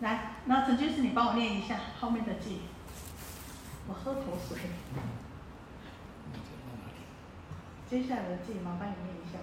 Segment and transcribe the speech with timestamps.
[0.00, 2.60] 来，那陈军师，你帮我念一下后面的记。
[3.86, 4.56] 我喝口水。
[7.88, 9.38] 接下来的记，麻烦你念一下。